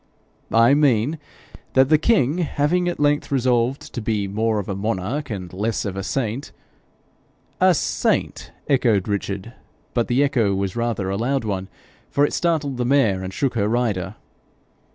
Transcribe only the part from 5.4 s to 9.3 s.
less of a saint' 'A saint!' echoed